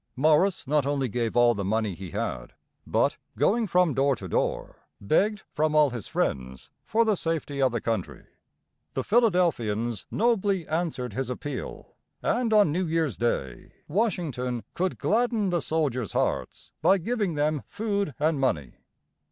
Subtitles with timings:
[0.15, 2.53] Morris not only gave all the money he had,
[2.87, 7.71] but, going from door to door, begged from all his friends for the safety of
[7.71, 8.25] the country.
[8.93, 11.93] The Philadelphians nobly answered his appeal,
[12.23, 18.15] and on New Year's Day Washington could gladden the soldiers' hearts by giving them food
[18.17, 18.77] and money.